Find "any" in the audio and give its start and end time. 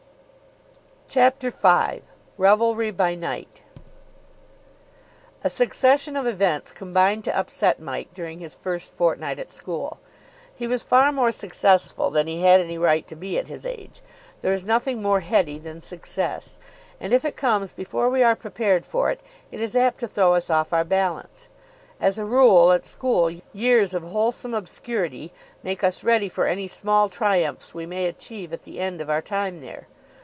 12.61-12.77, 26.47-26.69